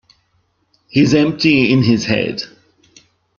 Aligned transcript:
He's 0.87 1.13
empty 1.13 1.71
in 1.71 1.83
his 1.83 2.05
head. 2.05 2.41